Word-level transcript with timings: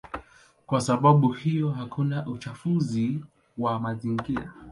Kwa 0.65 0.81
sababu 0.81 1.27
hiyo 1.31 1.69
hakuna 1.69 2.25
uchafuzi 2.25 3.19
wa 3.57 3.79
mazingira. 3.79 4.53